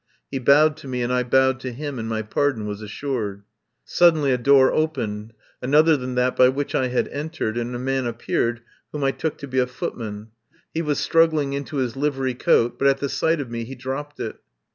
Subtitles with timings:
[0.31, 3.43] He bowed to me and I bowed to him, and my pardon was assured.
[3.85, 5.31] Suddenly a door opened,
[5.61, 8.61] another than that by which I had entered, and a man appeared
[8.91, 10.29] whom I took to be a footman.
[10.73, 13.75] He was strug gling into his livery coat, but at the sight of me he
[13.75, 14.37] dropped it.